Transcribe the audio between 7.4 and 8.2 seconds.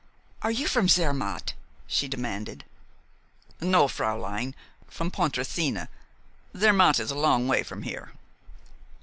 way from here."